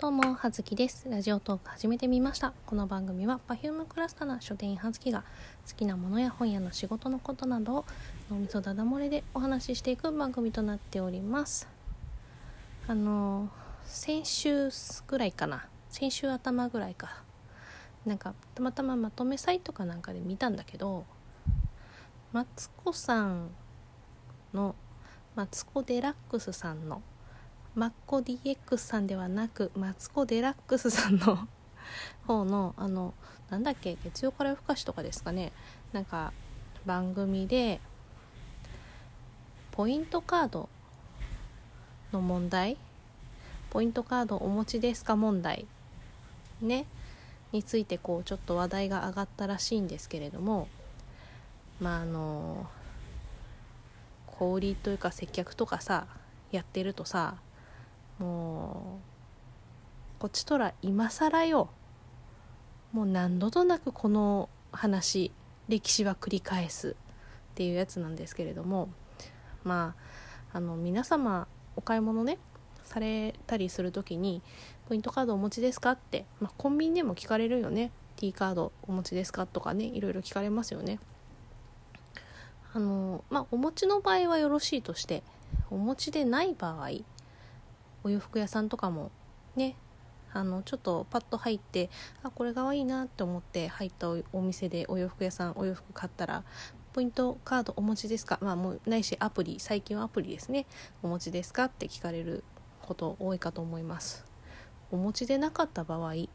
[0.00, 1.08] どうも、はずきです。
[1.10, 2.52] ラジオトーク始めてみました。
[2.66, 5.24] この番組は Perfume クラスターな書店員はずきが
[5.68, 7.84] 好きなものや本屋の仕事のことなどを
[8.30, 11.66] 脳みそだだ漏れでお話ししていく番組となっております。
[12.86, 13.48] あの、
[13.82, 14.70] 先週
[15.08, 15.66] ぐらいかな。
[15.88, 17.24] 先週頭ぐらいか。
[18.06, 21.06] なんか、たまたままとめサイトかなんかで見たんだけど、
[22.32, 23.50] マツコさん
[24.54, 24.76] の、
[25.34, 27.02] マツコ・デラックスさんの
[27.78, 31.46] マッコ DX さんではなくマツコ・デラックスさんの
[32.26, 33.14] 方のあの
[33.50, 35.52] なんだっけ月曜から夜更かしとかですかね。
[35.92, 36.32] なんか
[36.84, 37.80] 番組で
[39.70, 40.68] ポイントカード
[42.12, 42.76] の問題？
[43.70, 45.68] ポイントカードお持ちですか問題？
[46.60, 46.84] ね。
[47.52, 50.66] についてこうちょっと話題が上がったらしいんですけれども。
[51.80, 52.68] まああの
[54.26, 56.08] 小売りというか接客とかさ
[56.50, 57.36] やってるとさ
[58.18, 59.00] も
[60.18, 61.70] うこっちとら今更よ。
[62.92, 65.30] もう何度となくこの話
[65.68, 66.96] 歴史は繰り返す
[67.52, 68.88] っていうやつなんですけれども。
[69.64, 69.94] ま
[70.52, 72.38] ああの皆様お買い物ね
[72.84, 74.40] されたりする時に
[74.88, 77.90] ポイントカードお持ちですかって、まあ、コンビニでも聞かれるよね。
[78.16, 80.98] T カードお持ちですかとかねいろいろ聞かれますよね。
[82.72, 85.22] あのまあお持ちの場合はよろしいとして
[85.70, 86.90] お持ちでない場合
[88.08, 89.10] お洋服屋さんとかも
[89.54, 89.76] ね
[90.32, 91.90] あのちょっとパッと入って
[92.22, 96.42] あこれがわいいなって思って入ったお店でお洋服屋さんお洋服買ったら
[96.94, 98.38] ポイントカードお持ちですか？
[98.40, 100.64] まあもうないしアプリ最近はアプリですね。
[101.02, 101.64] お持ちですか？
[101.64, 102.44] って聞かれる
[102.82, 104.24] こと多いかと思います。
[104.90, 106.28] お持ちでなかった場合え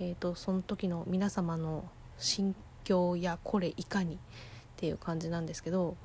[0.00, 4.18] ーと、とその時の皆様の心境やこれいかにっ
[4.76, 5.96] ていう感じなんですけど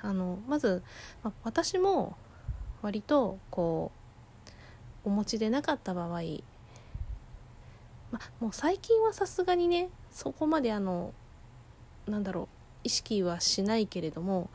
[0.00, 0.82] あのまず、
[1.22, 2.16] まあ、私も
[2.84, 3.92] 割とこ
[5.04, 6.08] うお持ちでなかった場合、
[8.12, 11.14] ま、もう最近はさすがにねそこまであの
[12.06, 12.48] なんだろう
[12.84, 14.50] 意識はしないけれども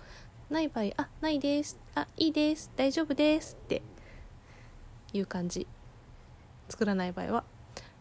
[0.51, 3.81] ない場合「あないです」「あいいです」「大丈夫です」って
[5.11, 5.65] いう感じ。
[6.69, 7.43] 作らない場合は。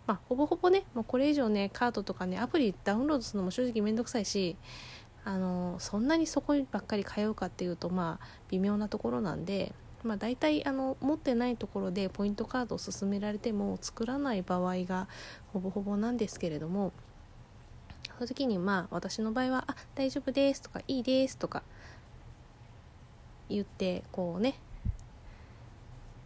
[0.07, 4.57] まあほぼほぼねもうこれ以上ねカードとかねアプリダウンロードするのも正直めんどくさいし
[5.25, 15.09] あのそんなにそこばっかり通うかっていうとまあ微妙なところなんでまあ、大体あの持ってないところでポイントカードを勧められても作らない場合が
[15.53, 16.93] ほぼほぼなんですけれども
[18.17, 21.63] その時にまあ私の場合は「あ大丈夫です」とか「いいです」とか
[23.49, 24.55] 言ってこうね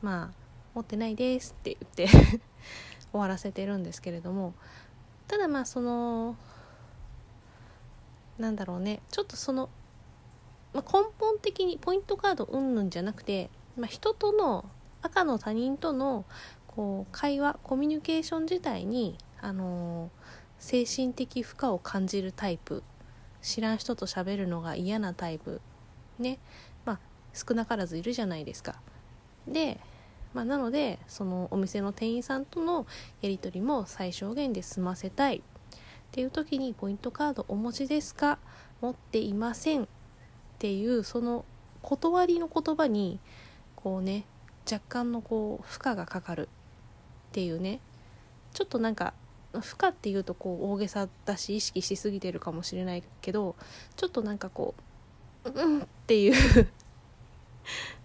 [0.02, 0.34] まあ
[0.74, 2.40] 「持ってないです」って言って
[3.12, 4.54] 終わらせてるんですけれども
[5.28, 6.36] ただまあその
[8.38, 9.68] なんだろうねちょっとその、
[10.72, 14.64] まあ、根本的にポイントカードうんぬんじゃなくてまあ、人との
[15.02, 16.24] 赤の他人との
[16.66, 20.10] こう会話コミュニケーション自体に、あのー、
[20.58, 22.82] 精神的負荷を感じるタイプ
[23.40, 25.60] 知らん人と喋るのが嫌なタイプ
[26.18, 26.38] ね
[26.84, 26.98] まあ
[27.34, 28.76] 少なからずいるじゃないですか。
[29.48, 29.80] で、
[30.34, 32.86] まあ、なのでそのお店の店員さんとの
[33.20, 35.40] やり取りも最小限で済ませたいっ
[36.12, 38.38] ていう時にポイントカードお持ちですか？
[38.80, 39.86] 持っていませんっ
[40.58, 41.44] ていうその
[41.82, 43.18] 断りの言葉に
[43.82, 44.24] こうね
[44.70, 46.48] 若干のこう負荷がかかる
[47.30, 47.80] っていうね。
[48.52, 49.14] ちょっとなんか
[49.52, 53.56] 負荷っていうとこう大げさだし意識しすぎてるかもしれないけど
[53.96, 54.74] ちょっとなんかこ
[55.44, 56.68] ううんっていう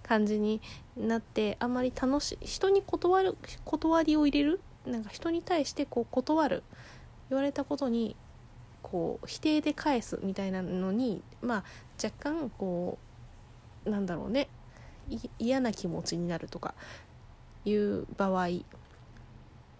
[0.03, 0.61] 感じに
[0.95, 4.61] なってあんまり楽しい人に断る断りを入れる？
[4.85, 6.63] なんか人に対してこう断る？
[7.29, 8.15] 言われたことに
[8.81, 11.63] こう否定で返すみたいなのにまあ
[12.01, 12.97] 若干こ
[13.85, 14.47] うなんだろうね。
[15.39, 16.73] 嫌な気持ちになるとか
[17.65, 18.47] いう場合、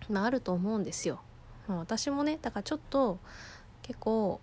[0.10, 1.20] まあ、あると思うんですよ。
[1.68, 3.20] まあ、私もねだからちょっと
[3.82, 4.40] 結構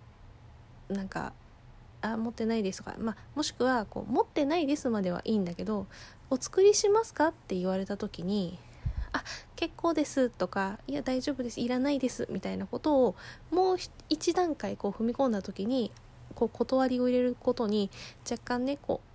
[0.89, 1.33] なんか
[2.01, 5.87] 「あ持ってないです」とか、まあ、もしくはこう「持ってないです」まではいいんだけど
[6.29, 8.59] 「お作りしますか?」って言われた時に
[9.11, 9.23] 「あ
[9.55, 13.15] 結構です」とか「いや大丈夫ですいらないです」みたいなことを
[13.51, 13.77] もう
[14.09, 15.91] 一段階こう踏み込んだ時に
[16.35, 17.89] こう断りを入れることに
[18.29, 19.14] 若干ねこう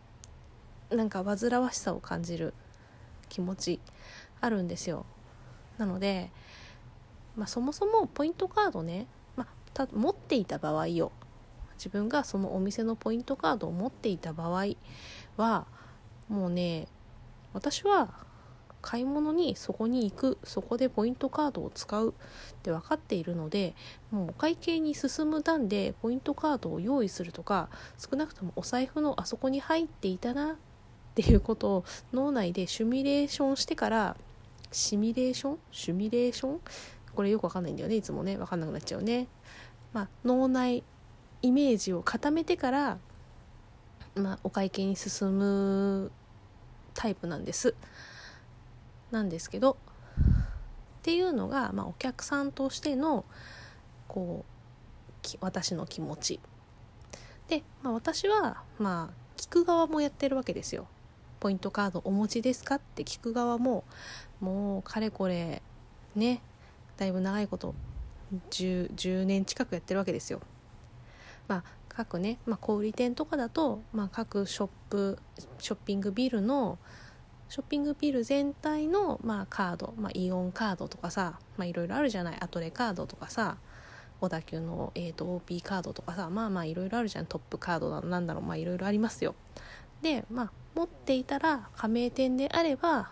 [0.90, 2.54] なんか煩わしさを感じる
[3.28, 3.81] 気持ち
[4.40, 5.06] あるんですよ。
[5.78, 6.31] なので、
[7.37, 9.06] まあ、そもそもポイントカードね、
[9.37, 9.46] ま
[9.76, 11.10] あ、持っていた場合よ
[11.78, 14.75] 自分がそのお店のポイントカードを持っていた場合
[15.38, 15.66] は
[16.28, 16.87] もうね
[17.54, 18.10] 私は
[18.82, 23.75] 買い物にそこに行くそこでポイントカードを使うって分かっているので
[24.10, 30.56] もうお会計に進む段でポイントカードを用意するとか少なくともお財布のあそこに入っていたな
[31.10, 34.16] っていうことを脳内でシミュレーションしてから
[34.72, 35.58] シミュレーション？
[35.72, 36.60] シミレーション？
[37.14, 39.26] これよくわかんないんだよねいつもねわかんなくなっちゃうね。
[39.92, 40.84] まあ、脳内
[41.42, 42.98] イメージを固めてから、
[44.14, 46.12] まあ、お会計に進む
[46.94, 47.74] タイプなんです。
[49.10, 49.76] なんですけど
[51.00, 53.24] っていうのが、まあ、お客さんとしての
[54.06, 54.44] こ
[55.24, 56.40] う私の気持ち
[57.48, 60.86] で、まあ、私はまあ聞く側もやってるわけですよ。
[61.40, 62.76] ポイントカードお持ちですか？
[62.76, 63.84] って聞く側も
[64.40, 65.62] もうかれこれ
[66.14, 66.42] ね
[66.96, 67.75] だいぶ長いこと
[68.50, 70.40] 10, 10年近くやってるわけですよ。
[71.48, 75.19] まあ各ね、まあ、小売店とかだと、まあ、各ショップ
[75.58, 76.78] ショッピングビルの
[77.48, 83.56] ショッピングビル全体の、まあ、カード、まあ、イオンカードとかさ、まあ、いろいろあるじゃないアトレカードとかさ
[84.20, 89.34] 小田急の、えーと、OP カードとかさまあまあいろいろあるじゃんトップカードなんだろうまあいろいろありますよ
[90.00, 93.11] でまあ持っていたら加盟店であれば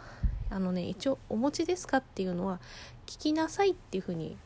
[0.51, 2.61] あのね一応お持ちですかっていうのは
[3.07, 4.37] 聞きなさいっていうふうに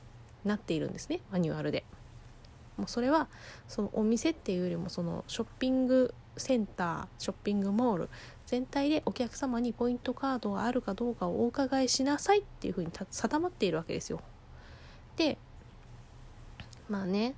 [0.45, 1.85] なっているんですねマニュアルで
[2.77, 3.29] もうそれは
[3.69, 8.09] そのお店っていうよりもそのショッピングセンターショッピングモール
[8.47, 14.21] 全体でお客様にポイントカードがあるかどうかをお伺いしなさいっていうふうに定まっているわけですよ。
[15.17, 15.37] で
[16.89, 17.35] まあね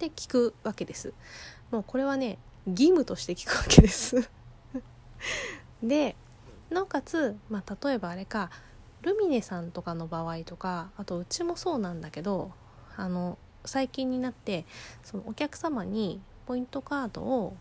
[0.00, 1.12] で聞くわけです。
[1.70, 4.28] もうこれはね義務として聞くわけです
[5.82, 6.16] で
[6.70, 8.50] なおかつ、まあ、例えばあれか
[9.02, 12.52] ルミネさんとかの場合とかあとうちもそうなんだけど
[12.96, 14.64] あの最近になって
[15.02, 17.56] そのお客様にポイントカードを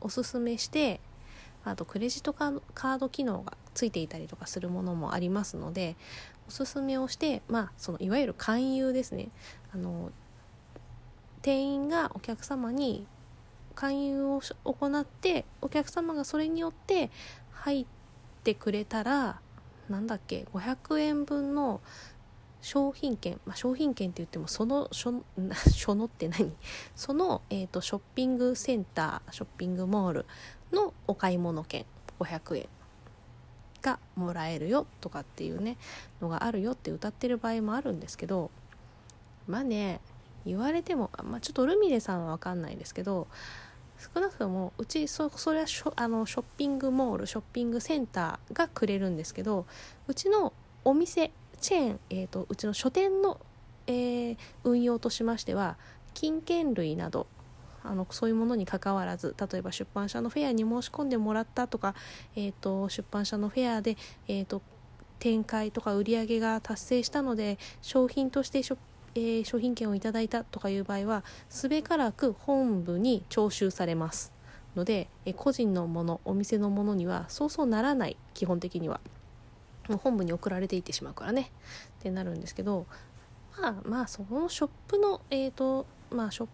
[0.00, 1.00] おすすめして
[1.64, 5.96] あとクレジットカード機能がついていたりとかするものもありますので
[6.48, 9.28] おすすめをしてまあそのいわゆる勧誘ですね。
[9.72, 10.10] あの
[11.40, 13.06] 店員がお客様に
[13.72, 17.10] 勧誘を行ってお客様がそれによって
[17.52, 17.86] 入っ
[18.44, 19.40] てくれたら
[19.88, 21.80] なんだっけ500円分の
[22.60, 25.22] 商品券、まあ、商品券って言ってもそのしょ
[25.76, 26.52] そのって何？
[26.94, 30.26] その、えーと、ショッピングセンターショッピングモール
[30.72, 31.84] のお買い物券
[32.20, 32.68] 500円
[33.82, 35.76] がもらえるよとかっていうね
[36.20, 38.50] のがあるよって歌ってる場合もあるんですけど
[39.48, 40.00] まあね
[40.46, 43.28] 言われても、まあ、ちょっとルミネさんは分かんないですけど
[44.14, 49.66] 少なくともうちそそれはショあのショッピングモールショッピングセンターがくれるんですけど
[50.08, 50.52] うちの
[50.84, 51.30] お店
[51.60, 53.40] チェーン、えーと、うちの書店の、
[53.86, 55.76] えー、運用としましては
[56.14, 57.28] 金券類など
[57.84, 61.94] あのそういうものにかかわらず例えば出版社のフェアに申し込んでもらったとか、
[62.36, 63.96] えーと、出版社のフェアで、
[64.28, 64.62] えーと、
[65.18, 68.78] 展開とか売り上げが達成したので商品としてショッ
[69.14, 74.32] えー、商品券をいただいたとかいう場合はすべからく本部に徴収されます
[74.74, 79.00] ので、え個人のものお店のものにはそうそうならない基本的には。
[79.88, 81.50] もう本部に送られていってしまうからね
[81.98, 82.86] ってなるんですけど
[83.60, 86.48] まあまあそのショップのえっ、ー、とまあショッ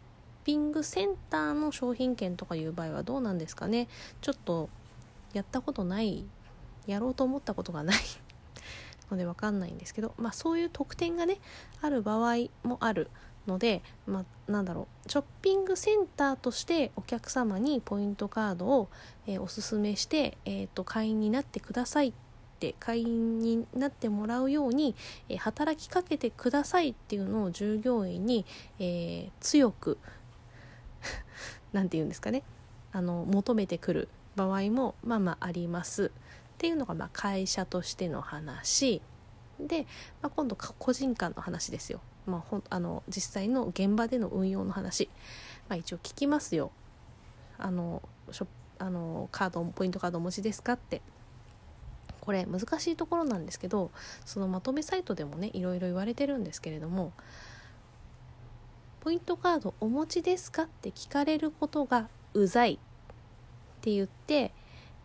[0.44, 3.88] ピングセンターの商品券とかいう場合はどうなんですかね
[4.20, 4.70] ちょっと
[5.34, 6.24] やったことない
[6.86, 7.96] やろうと思ったことがない
[9.10, 11.38] ので分かんないんですけどまあそういう特典がね
[11.80, 13.10] ある場合もある
[13.46, 18.88] ので、まあ、なんだろうショッピングセンターとしてお客様にポイントカードを、
[19.26, 22.12] えー、おすすめして、えーと会員になってくださいっ
[22.58, 24.96] て会員になってもらうように、
[25.28, 28.44] えー、働きかけてくださいっていうのを従業員に、
[28.80, 29.96] えー、強く
[31.72, 32.42] 何て言うんですかね
[32.90, 36.10] あの求めてくる場合もまあまああります。
[36.58, 39.00] っていうのがまあ会社としての話。
[39.60, 39.86] で、
[40.20, 45.08] まあ、今度個人間の話ですよ、まあ、ほんあの実際の現場での運用の話、
[45.68, 46.70] まあ、一応聞きますよ。
[47.58, 48.46] あのショ
[48.80, 51.00] あのカードポイントカードお持ちですかって。
[52.20, 53.90] これ難しいところなんですけど
[54.26, 57.14] そのまとめサイトでもねいろいろ言われてるんですけれども
[59.00, 62.78] ポイントカードお持ちですかって聞かれることがうざいっ
[63.80, 64.52] て言って、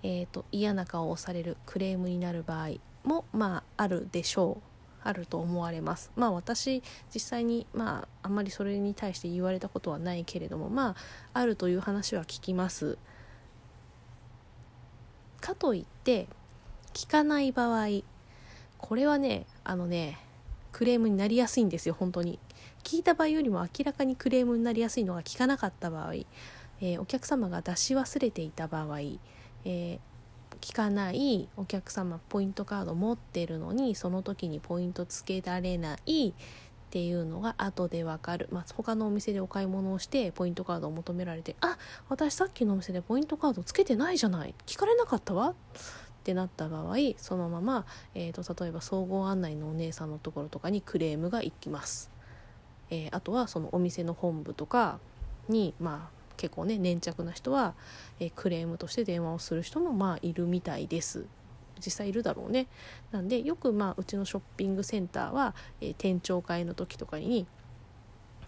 [0.03, 4.63] えーと、嫌な顔をされるクレームになる場合もまああるでしょう。
[5.05, 6.11] あると思われます。
[6.15, 6.81] まあ私
[7.13, 10.95] 実際にまああんまりそれに対して言われたことはないけれどもまあ
[11.33, 12.97] あるという話は聞きます。
[15.41, 16.27] かといって
[16.93, 17.87] 聞かない場合
[18.77, 20.19] これはねあのね
[20.71, 22.39] クレームになりやすいんですよ本当に。
[22.83, 28.99] 聞いた場合よりも明らかにクレームになりやすいのが聞かなかった場合、えー、お客様が出し忘れていた場合、
[29.65, 29.99] えー、
[30.61, 36.33] 聞かないお客様ポイントカード持ってるのにその時にポイントつけられないっ
[36.89, 41.77] ていうのが後でわかる、まあ、他のお店でお買い物をしてポイントカードを求められてあ
[42.07, 44.53] 私さっきのお店でポイントカードつけてないじゃない。
[44.67, 45.55] 聞かれなかったわ。
[46.23, 52.11] ってなった場合そのまま、えーと、例えば総合案内のお姉さんのところとかにクレームが行きます、
[52.89, 54.99] えー、あとはそのお店の本部とか
[55.49, 57.73] にまあ結構ね粘着な人は、
[58.19, 61.25] え、クレームとして電話をする人もまあいるみたいです。
[61.79, 62.67] 実際いるだろうね。
[63.11, 67.47] なんでよくまあうちのショッピングセンターは、え、店長会の時とかに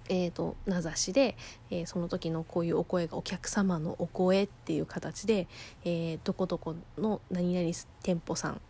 [0.10, 1.36] えーと、名指しで、
[1.72, 5.48] えー、その時のこういうお声がお客様のお声っていう形で、
[5.84, 7.74] えー、どこどこの何々
[8.04, 8.62] 店舗さん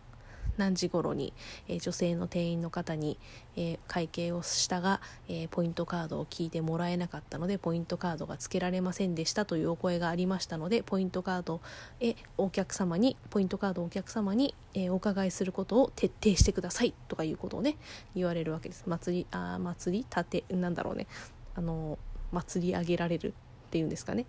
[0.56, 1.32] 何時頃に、
[1.68, 3.18] えー、女性の店員の方に、
[3.56, 11.60] えー、会計をしたが、えー、ポイントカードを聞いてもらえなかったのでポイントカードが付けられませんでしたというお声がありましたのでポイントカード
[12.00, 17.76] へお客様にポイントカードをお客様に、えお伺いすることを徹底してくださいとかいうことをね
[18.14, 18.84] 言われるわけです。
[18.86, 21.06] 祭りあ祭り立てなんだろうね。
[21.54, 21.98] あの
[22.32, 23.34] 祭り上げられる
[23.68, 24.26] っていうんですかね。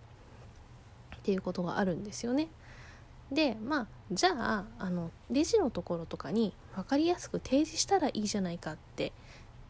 [1.17, 2.48] っていうことがあるんですよね。
[3.31, 9.12] でまあじゃああのレジのところとかに分かりやすく提示したらいいじゃないかって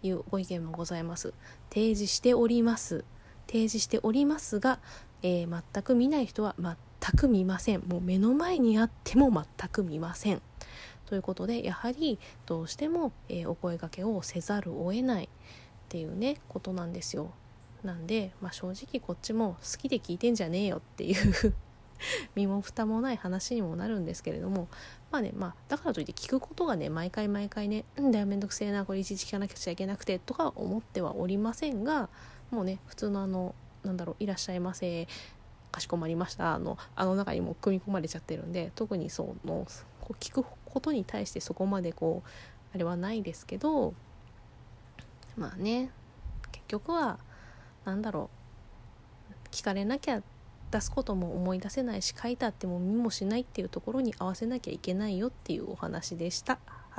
[0.03, 1.33] いうご意見もございます。
[1.69, 3.03] 提示しております。
[3.47, 4.79] 提示しておりますが、
[5.23, 6.75] えー、全く見ない人は全
[7.15, 7.81] く見ません。
[7.81, 10.41] もう目の前にあっても全く見ません。
[11.05, 15.29] ということでやはりどうしても、えー、お声がけをせざるを得ないっ
[15.87, 17.31] ていうねことなんですよ。
[17.83, 21.53] なんで、まあ、正直こっちも好きで聞いてんじゃねえよっていう
[22.35, 24.67] 身も蓋もない話にもなるんですけれども
[25.11, 32.09] まあねまあだからといって聞くことがね毎回毎回ね「うんだよめんどくせえなこれいちいち聞かなくちゃいけなくて」とか思ってはおりませんが
[32.51, 35.07] もうね普通のあのなんだろう「いらっしゃいませ」
[35.71, 39.67] かしこまりましたあのあの中にも組み込まれちゃってるんで特にその
[40.01, 42.29] こう聞くことに対してそこまでこう
[42.73, 43.93] あれはないですけど
[45.35, 45.91] まあね
[46.51, 47.19] 結局は
[47.85, 48.29] 何だろ
[49.31, 50.21] う聞かれなきゃ
[50.71, 56.59] 出すことも思い出せないし書いてあっても見もしないっていうところに合わせなきゃいけないよっていうお話でした。